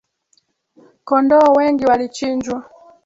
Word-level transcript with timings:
Kondoo 1.03 1.53
wengi 1.57 1.85
walichinjwa 1.85 2.63